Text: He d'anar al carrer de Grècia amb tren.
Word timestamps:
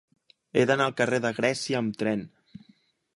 He 0.57 0.61
d'anar 0.69 0.87
al 0.91 0.95
carrer 1.01 1.19
de 1.27 1.31
Grècia 1.41 1.81
amb 1.83 1.99
tren. 2.03 2.25